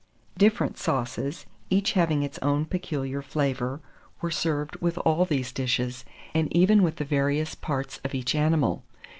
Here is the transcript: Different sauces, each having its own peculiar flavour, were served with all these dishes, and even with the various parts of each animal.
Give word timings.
Different 0.35 0.79
sauces, 0.79 1.45
each 1.69 1.91
having 1.91 2.23
its 2.23 2.39
own 2.39 2.65
peculiar 2.65 3.21
flavour, 3.21 3.81
were 4.19 4.31
served 4.31 4.75
with 4.77 4.97
all 4.97 5.25
these 5.25 5.51
dishes, 5.51 6.05
and 6.33 6.51
even 6.57 6.81
with 6.81 6.95
the 6.95 7.05
various 7.05 7.53
parts 7.53 7.99
of 8.03 8.15
each 8.15 8.33
animal. 8.33 8.83